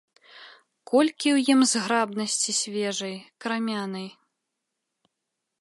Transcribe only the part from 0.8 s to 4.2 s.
Колькі ў ім зграбнасці свежай, крамянай!